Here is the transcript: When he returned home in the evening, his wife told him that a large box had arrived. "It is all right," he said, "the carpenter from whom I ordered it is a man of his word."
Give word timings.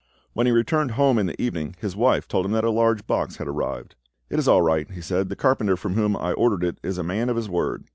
When 0.33 0.47
he 0.47 0.51
returned 0.51 0.93
home 0.97 1.19
in 1.19 1.27
the 1.27 1.39
evening, 1.39 1.75
his 1.79 1.95
wife 1.95 2.27
told 2.27 2.47
him 2.47 2.53
that 2.53 2.63
a 2.63 2.71
large 2.71 3.05
box 3.05 3.35
had 3.35 3.47
arrived. 3.47 3.93
"It 4.31 4.39
is 4.39 4.47
all 4.47 4.63
right," 4.63 4.89
he 4.89 4.99
said, 4.99 5.29
"the 5.29 5.35
carpenter 5.35 5.77
from 5.77 5.93
whom 5.93 6.17
I 6.17 6.31
ordered 6.33 6.63
it 6.63 6.79
is 6.81 6.97
a 6.97 7.03
man 7.03 7.29
of 7.29 7.35
his 7.35 7.47
word." 7.49 7.83